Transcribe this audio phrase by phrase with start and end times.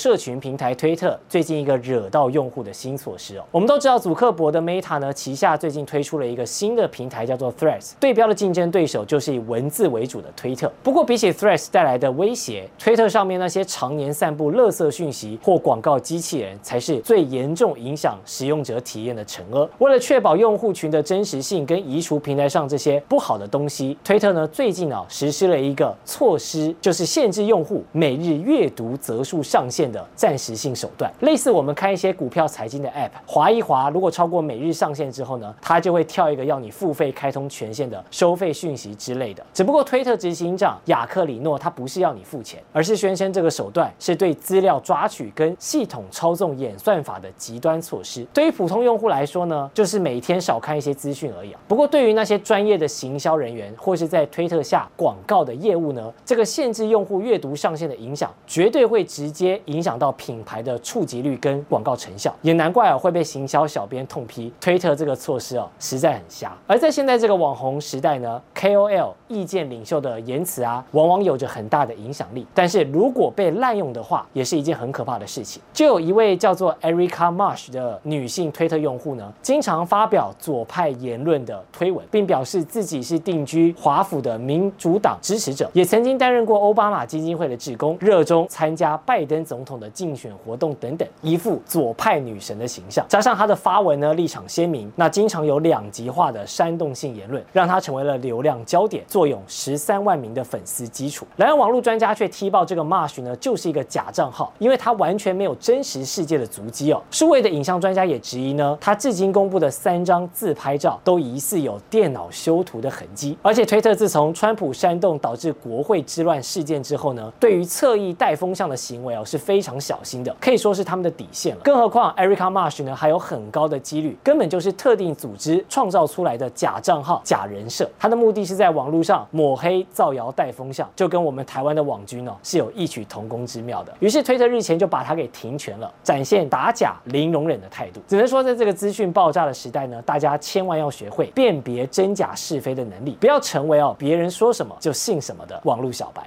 [0.00, 10.72] 社群平台推特最近一个惹到用户的新措施哦，我们都知道，祖克伯的 Meta 呢旗下最近推出了一个新的平台，叫做 Threads，对标的竞争对手就是以文字为主的推特。
[10.82, 19.68] 不过比起 Threads 带来的威胁，推特上面那些常年散布垃圾讯息或广告机器人，才是最严重影响使用者体验的惩恶。
[19.80, 39.44] 为了确保用户群的真实性跟移除平台上这些不好的东西，推特呢最近啊实施了一个措施，就是限制用户每日阅读则数上限的暂时性手段，类似我们看一些股票财经的 App，滑一滑，如果超过每日上限之后呢，它就会跳一个要你付费开通权限的收费讯息之类的。
[39.52, 48.26] 只不过推特执行长雅克里诺他不是要你付钱，而是宣称这个手段是对资料抓取跟系统操纵演算法的极端措施。
[48.32, 51.54] 对于普通用户来说呢，就是每天少看一些资讯而已。
[51.66, 60.10] 不过对于那些专业的行销人员或是在推特下广告的业务呢，这个限制用户阅读上限的影响，绝对会直接影影响到。
[60.20, 66.52] 品牌的触及率跟广告成效，也难怪啊会被行销小编痛批推特这个措施哦，实在很瞎。
[66.66, 72.46] 而在现在这个网红时代呢，KOL 意见领袖的言辞啊，往往有着很大的影响力。
[72.52, 75.62] 但是如果被滥用的话，也是一件很可怕的事情。
[75.72, 90.10] 就有一位叫做 Erica Marsh 的女性推特用户呢，经常发表左派言论的推文，并表示自己是定居华府的民主党支持者，也曾经担任过欧巴马基金会的职工，热衷参加拜登总统统的竞。
[90.20, 101.26] 选活动等等，一副左派女神的形象，加上她的发文呢立场鲜明，那经常有两极化的煽动性言论，让她成为了流量焦点，坐拥十三万名的粉丝基础。
[101.36, 107.00] 然而网络专家却踢爆这个 Marsh 呢就是一个假账号，因为他完全没有真实世界的足迹哦。
[107.10, 113.38] 数位的影像专家也质疑呢，他至今公布的三张自拍照都疑似有电脑修图的痕迹。
[113.40, 120.00] 而且推特自从川普煽动导致国会之乱事件之后呢，对于侧翼带风向的行为哦是非非常小。
[120.02, 133.92] 心的可以说是他们的底线了，更何况 Erica Marsh 呢，还有很高的几率根本就是特定组织创造出来的假账号、假人设，他的目的是在网络上抹黑、造谣、带风向，就跟我们台湾的网军哦是有异曲同工之妙的。
[134.00, 138.00] 于是推特日前就把他给停权了，展现打假零容忍的态度。
[138.08, 146.22] 只能说，在这个资讯爆炸的时代呢，大家千万要学会辨别真假是非的能力，不要成为哦别人说什么就信什么的网络小白。